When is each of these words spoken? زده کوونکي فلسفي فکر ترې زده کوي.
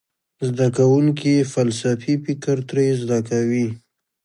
زده 0.47 0.67
کوونکي 0.77 1.33
فلسفي 1.53 2.13
فکر 2.25 2.57
ترې 2.69 2.85
زده 3.01 3.19
کوي. 3.29 3.67